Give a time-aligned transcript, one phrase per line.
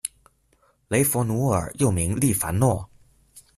[0.87, 2.89] 雷佛奴尔又名利凡诺。